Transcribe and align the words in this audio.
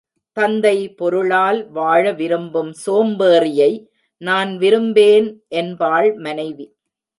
தந்தை 0.37 0.77
பொருளால் 0.93 1.59
வாழ 1.71 2.03
விரும்பும் 2.11 2.71
சோம்பேறியை 2.85 3.71
நான் 4.21 4.51
விரும்பேன் 4.57 5.29
என்பாள் 5.55 6.09
மனைவி. 6.17 6.67